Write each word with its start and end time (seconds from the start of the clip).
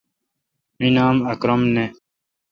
می 0.79 0.87
نام 0.95 1.15
اکرم 1.31 1.61
نہ۔ 1.73 1.85